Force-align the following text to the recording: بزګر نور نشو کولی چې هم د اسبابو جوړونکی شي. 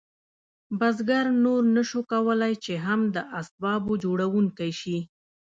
بزګر 0.79 1.25
نور 1.43 1.61
نشو 1.75 2.01
کولی 2.11 2.53
چې 2.63 2.73
هم 2.85 3.01
د 3.15 3.17
اسبابو 3.39 3.93
جوړونکی 4.03 4.71
شي. 4.79 4.97